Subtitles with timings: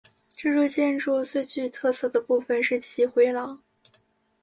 [0.35, 3.61] 这座建筑最具特色的部分是其回廊。